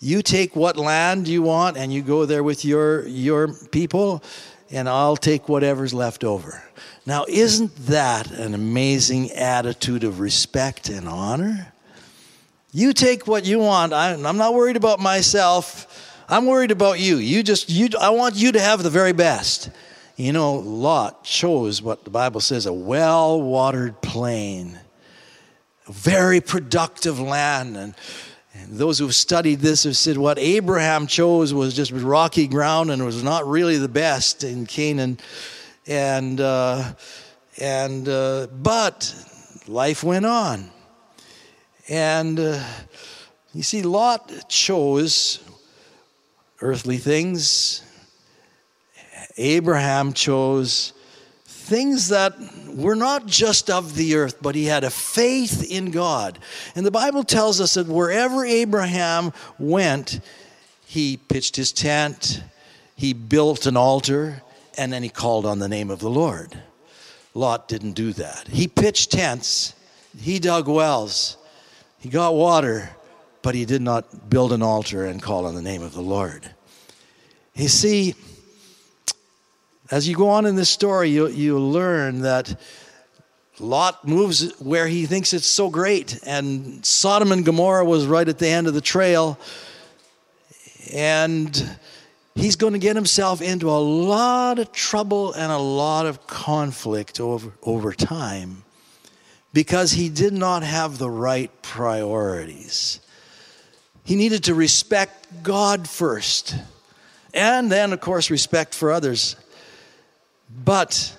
[0.01, 4.23] You take what land you want and you go there with your, your people,
[4.71, 6.63] and I'll take whatever's left over.
[7.07, 11.73] Now, isn't that an amazing attitude of respect and honor?
[12.73, 13.93] You take what you want.
[13.93, 15.87] I'm not worried about myself.
[16.29, 17.17] I'm worried about you.
[17.17, 19.71] You just you I want you to have the very best.
[20.17, 24.79] You know, Lot chose what the Bible says a well-watered plain,
[25.87, 27.95] a very productive land and
[28.61, 33.05] and those who've studied this have said what Abraham chose was just rocky ground and
[33.05, 35.19] was not really the best in Canaan.
[35.87, 36.93] And, uh,
[37.61, 39.15] and uh, but
[39.67, 40.71] life went on.
[41.89, 42.63] And uh,
[43.55, 45.41] you see, Lot chose
[46.61, 47.83] earthly things,
[49.37, 50.93] Abraham chose
[51.69, 52.35] things that
[52.67, 56.39] were not just of the earth, but he had a faith in God.
[56.75, 60.21] And the Bible tells us that wherever Abraham went,
[60.87, 62.43] he pitched his tent,
[62.97, 64.43] he built an altar,
[64.79, 66.59] and then he called on the name of the Lord.
[67.35, 68.49] Lot didn't do that.
[68.49, 69.75] He pitched tents,
[70.19, 71.37] he dug wells,
[71.99, 72.91] he got water,
[73.43, 76.49] but he did not build an altar and call on the name of the Lord.
[77.55, 78.15] You see,
[79.91, 82.61] as you go on in this story, you, you learn that
[83.59, 88.39] Lot moves where he thinks it's so great, and Sodom and Gomorrah was right at
[88.39, 89.39] the end of the trail.
[90.93, 91.79] And
[92.35, 97.21] he's going to get himself into a lot of trouble and a lot of conflict
[97.21, 98.63] over, over time
[99.53, 103.01] because he did not have the right priorities.
[104.05, 106.55] He needed to respect God first,
[107.35, 109.37] and then, of course, respect for others
[110.65, 111.17] but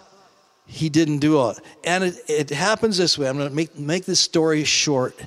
[0.66, 1.60] he didn't do it.
[1.84, 3.28] And it, it happens this way.
[3.28, 5.20] I'm going to make, make this story short.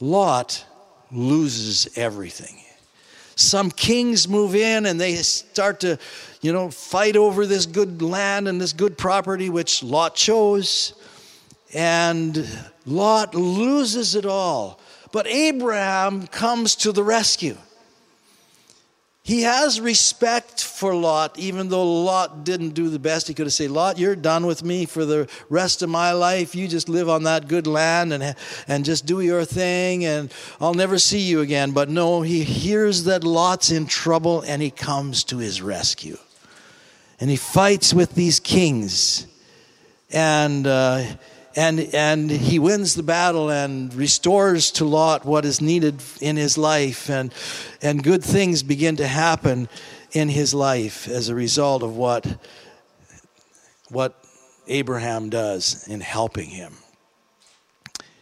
[0.00, 0.64] Lot
[1.10, 2.58] loses everything.
[3.36, 5.98] Some kings move in and they start to,
[6.42, 10.94] you know, fight over this good land and this good property which Lot chose.
[11.72, 12.46] And
[12.84, 14.80] Lot loses it all.
[15.12, 17.56] But Abraham comes to the rescue.
[19.24, 23.28] He has respect for Lot, even though Lot didn't do the best.
[23.28, 26.56] He could have said, Lot, you're done with me for the rest of my life.
[26.56, 28.34] You just live on that good land and,
[28.66, 31.70] and just do your thing, and I'll never see you again.
[31.70, 36.18] But no, he hears that Lot's in trouble and he comes to his rescue.
[37.20, 39.26] And he fights with these kings.
[40.10, 40.66] And.
[40.66, 41.04] Uh,
[41.56, 46.56] and, and he wins the battle and restores to Lot what is needed in his
[46.56, 47.32] life, and,
[47.80, 49.68] and good things begin to happen
[50.12, 52.26] in his life as a result of what,
[53.88, 54.24] what
[54.68, 56.74] Abraham does in helping him.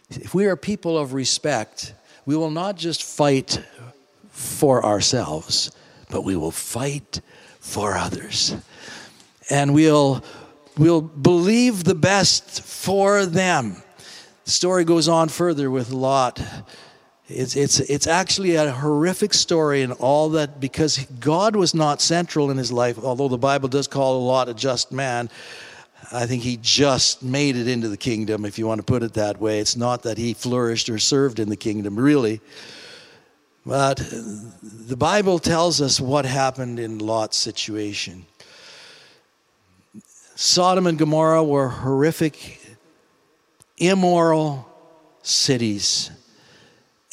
[0.09, 1.93] If we are people of respect,
[2.25, 3.61] we will not just fight
[4.29, 5.71] for ourselves,
[6.09, 7.21] but we will fight
[7.59, 8.55] for others.
[9.49, 10.23] And we'll
[10.81, 13.83] will believe the best for them.
[14.45, 16.41] The story goes on further with Lot.
[17.27, 22.49] It's, it's, it's actually a horrific story and all that because God was not central
[22.49, 25.29] in his life, although the Bible does call Lot a just man.
[26.11, 29.13] I think he just made it into the kingdom, if you want to put it
[29.13, 29.59] that way.
[29.59, 32.41] It's not that he flourished or served in the kingdom, really.
[33.67, 33.97] But
[34.63, 38.25] the Bible tells us what happened in Lot's situation.
[40.43, 42.59] Sodom and Gomorrah were horrific,
[43.77, 44.67] immoral
[45.21, 46.09] cities.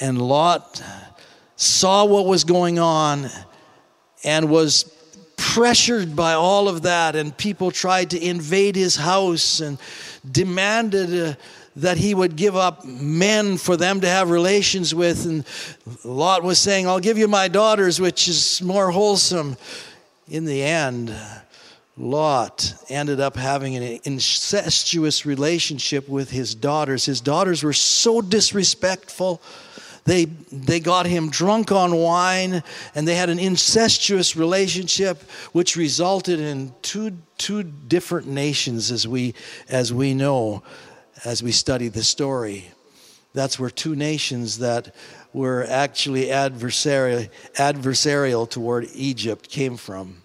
[0.01, 0.83] And Lot
[1.55, 3.29] saw what was going on
[4.25, 4.85] and was
[5.37, 7.17] pressured by all of that.
[7.17, 9.77] And people tried to invade his house and
[10.33, 11.35] demanded uh,
[11.77, 15.27] that he would give up men for them to have relations with.
[15.27, 15.45] And
[16.03, 19.59] Lot was saying, I'll give you my daughters, which is more wholesome.
[20.31, 21.15] In the end,
[21.99, 27.05] Lot ended up having an incestuous relationship with his daughters.
[27.05, 29.43] His daughters were so disrespectful.
[30.05, 32.63] They, they got him drunk on wine
[32.95, 35.23] and they had an incestuous relationship,
[35.53, 39.35] which resulted in two, two different nations, as we,
[39.69, 40.63] as we know
[41.25, 42.71] as we study the story.
[43.35, 44.95] That's where two nations that
[45.33, 50.23] were actually adversarial, adversarial toward Egypt came from.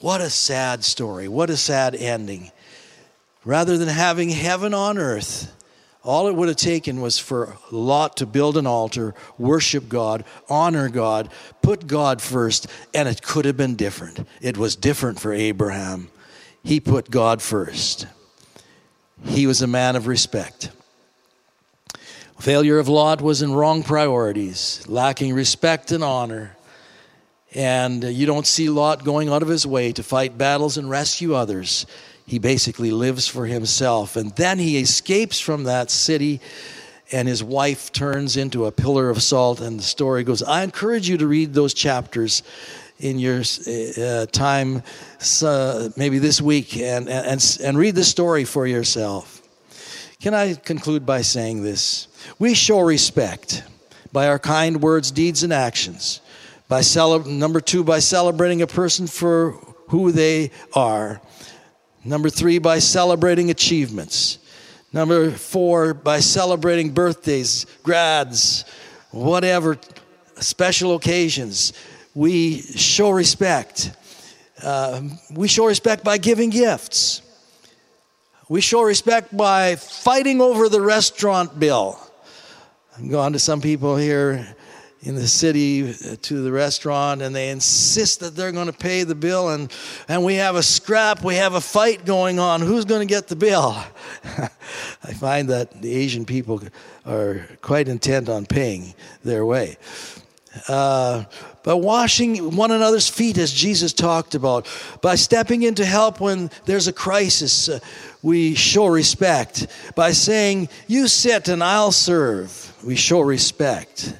[0.00, 1.28] What a sad story.
[1.28, 2.50] What a sad ending.
[3.44, 5.54] Rather than having heaven on earth,
[6.02, 10.88] all it would have taken was for Lot to build an altar, worship God, honor
[10.88, 11.30] God,
[11.60, 14.26] put God first, and it could have been different.
[14.40, 16.10] It was different for Abraham.
[16.64, 18.06] He put God first.
[19.24, 20.70] He was a man of respect.
[22.38, 26.56] Failure of Lot was in wrong priorities, lacking respect and honor.
[27.54, 31.34] And you don't see Lot going out of his way to fight battles and rescue
[31.34, 31.84] others.
[32.24, 34.14] He basically lives for himself.
[34.16, 36.40] And then he escapes from that city,
[37.10, 39.60] and his wife turns into a pillar of salt.
[39.60, 42.44] And the story goes I encourage you to read those chapters
[43.00, 44.82] in your uh, time,
[45.42, 49.42] uh, maybe this week, and, and, and read the story for yourself.
[50.20, 52.06] Can I conclude by saying this?
[52.38, 53.64] We show respect
[54.12, 56.20] by our kind words, deeds, and actions.
[56.70, 59.58] By cele- number two, by celebrating a person for
[59.88, 61.20] who they are.
[62.04, 64.38] Number three, by celebrating achievements.
[64.92, 68.64] Number four, by celebrating birthdays, grads,
[69.10, 69.78] whatever,
[70.36, 71.72] special occasions
[72.14, 73.90] we show respect.
[74.62, 75.02] Uh,
[75.32, 77.22] we show respect by giving gifts.
[78.48, 81.98] We show respect by fighting over the restaurant bill.
[82.96, 84.54] I'm going to some people here
[85.02, 89.02] in the city uh, to the restaurant and they insist that they're going to pay
[89.02, 89.72] the bill and,
[90.08, 93.28] and we have a scrap we have a fight going on who's going to get
[93.28, 93.82] the bill
[95.04, 96.60] i find that the asian people
[97.06, 98.94] are quite intent on paying
[99.24, 99.76] their way
[100.68, 101.24] uh,
[101.62, 104.66] by washing one another's feet, as Jesus talked about,
[105.00, 107.78] by stepping in to help when there's a crisis, uh,
[108.22, 109.68] we show respect.
[109.94, 114.14] By saying, You sit and I'll serve, we show respect.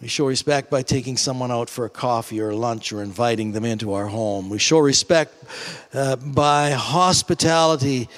[0.00, 3.64] We show respect by taking someone out for a coffee or lunch or inviting them
[3.64, 4.50] into our home.
[4.50, 5.32] We show respect
[5.94, 8.10] uh, by hospitality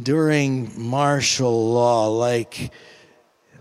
[0.00, 2.70] during martial law, like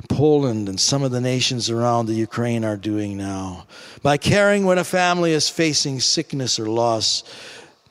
[0.09, 3.67] Poland and some of the nations around the Ukraine are doing now.
[4.03, 7.23] By caring when a family is facing sickness or loss,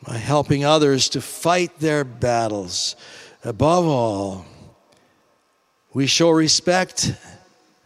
[0.07, 2.97] by helping others to fight their battles.
[3.45, 4.45] Above all,
[5.95, 7.15] we show respect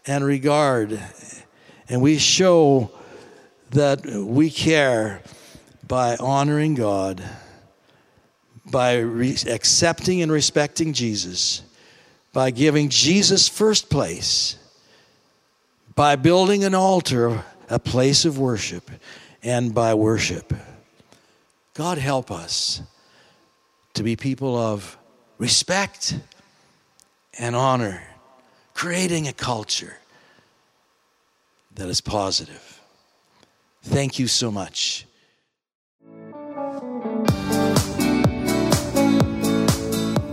[0.07, 1.01] and regard,
[1.89, 2.91] and we show
[3.71, 5.23] that we care
[5.87, 7.23] by honoring God,
[8.65, 11.63] by re- accepting and respecting Jesus
[12.35, 14.59] by giving Jesus first place,
[15.95, 18.91] by building an altar, a place of worship,
[19.43, 20.53] and by worship.
[21.75, 22.83] God help us
[23.95, 24.99] to be people of
[25.39, 26.19] respect
[27.39, 28.03] and honor,
[28.75, 29.97] creating a culture
[31.75, 32.81] that is positive.
[33.83, 35.07] Thank you so much.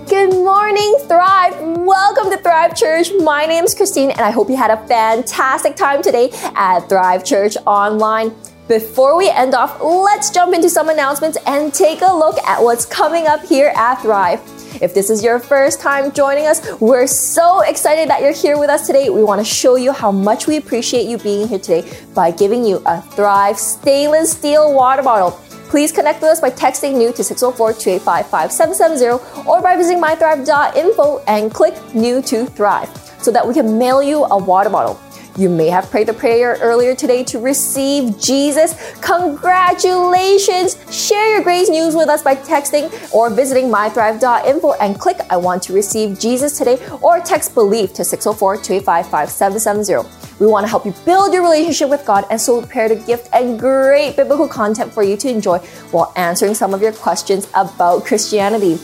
[0.08, 1.60] Good morning, Thrive.
[1.62, 3.12] Welcome to Thrive Church.
[3.20, 7.26] My name is Christine, and I hope you had a fantastic time today at Thrive
[7.26, 8.34] Church Online.
[8.68, 12.86] Before we end off, let's jump into some announcements and take a look at what's
[12.86, 14.40] coming up here at Thrive.
[14.80, 18.70] If this is your first time joining us, we're so excited that you're here with
[18.70, 19.10] us today.
[19.10, 22.64] We want to show you how much we appreciate you being here today by giving
[22.64, 25.32] you a Thrive stainless steel water bottle.
[25.70, 31.76] Please connect with us by texting new to 604-285-5770 or by visiting mythrive.info and click
[31.94, 32.90] new to thrive
[33.22, 35.00] so that we can mail you a water bottle.
[35.38, 38.76] You may have prayed the prayer earlier today to receive Jesus.
[39.00, 40.76] Congratulations!
[40.92, 45.64] Share your great news with us by texting or visiting mythrive.info and click I want
[45.64, 50.22] to receive Jesus today or text believe to 604 285 5770.
[50.42, 53.30] We want to help you build your relationship with God and so prepare a gift
[53.32, 55.60] and great biblical content for you to enjoy
[55.92, 58.80] while answering some of your questions about Christianity.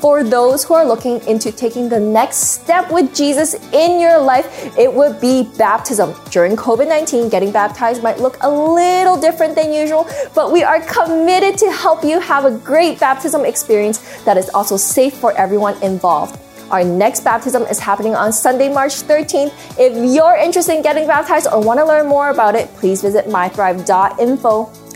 [0.00, 4.46] For those who are looking into taking the next step with Jesus in your life,
[4.78, 6.14] it would be baptism.
[6.30, 10.80] During COVID 19, getting baptized might look a little different than usual, but we are
[10.82, 15.82] committed to help you have a great baptism experience that is also safe for everyone
[15.82, 16.38] involved.
[16.70, 19.52] Our next baptism is happening on Sunday, March 13th.
[19.80, 23.26] If you're interested in getting baptized or want to learn more about it, please visit
[23.26, 24.87] mythrive.info.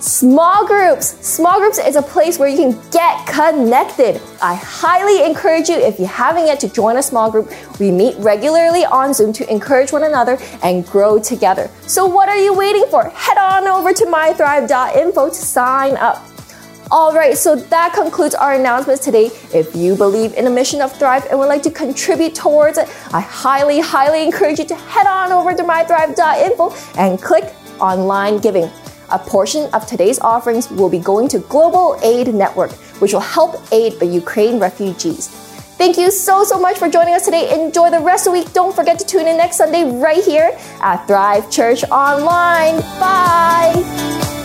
[0.00, 1.18] Small groups.
[1.26, 4.20] Small groups is a place where you can get connected.
[4.40, 7.52] I highly encourage you, if you haven't yet, to join a small group.
[7.80, 11.68] We meet regularly on Zoom to encourage one another and grow together.
[11.88, 13.08] So, what are you waiting for?
[13.08, 16.24] Head on over to mythrive.info to sign up.
[16.92, 19.26] All right, so that concludes our announcements today.
[19.52, 22.88] If you believe in the mission of Thrive and would like to contribute towards it,
[23.12, 28.70] I highly, highly encourage you to head on over to mythrive.info and click online giving.
[29.10, 33.56] A portion of today's offerings will be going to Global Aid Network, which will help
[33.72, 35.28] aid the Ukraine refugees.
[35.78, 37.54] Thank you so, so much for joining us today.
[37.54, 38.52] Enjoy the rest of the week.
[38.52, 42.80] Don't forget to tune in next Sunday right here at Thrive Church Online.
[42.98, 44.37] Bye.